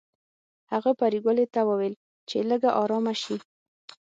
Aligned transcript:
هغه 0.71 0.91
پريګلې 0.99 1.45
ته 1.53 1.61
وویل 1.69 1.93
چې 2.29 2.37
لږه 2.49 2.69
ارامه 2.81 3.13
شي 3.21 3.35